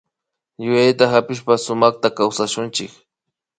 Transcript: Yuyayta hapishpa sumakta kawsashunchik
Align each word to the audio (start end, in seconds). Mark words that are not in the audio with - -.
Yuyayta 0.63 1.05
hapishpa 1.13 1.53
sumakta 1.65 2.07
kawsashunchik 2.17 2.91